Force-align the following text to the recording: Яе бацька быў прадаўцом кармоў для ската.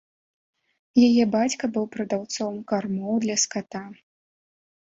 Яе 1.07 1.23
бацька 1.35 1.69
быў 1.75 1.85
прадаўцом 1.97 2.57
кармоў 2.73 3.15
для 3.27 3.35
ската. 3.45 3.83